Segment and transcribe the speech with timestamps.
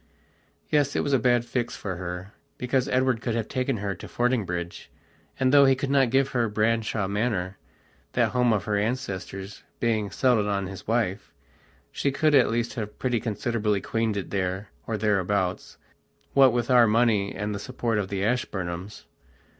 [0.71, 4.07] Yes, it was a bad fix for her, because Edward could have taken her to
[4.07, 4.89] Fordingbridge,
[5.39, 7.59] and, though he could not give her Branshaw Manor,
[8.13, 11.31] that home of her ancestors being settled on his wife,
[11.91, 15.77] she could at least have pretty considerably queened it there or thereabouts,
[16.33, 19.05] what with our money and the support of the Ashburnhams.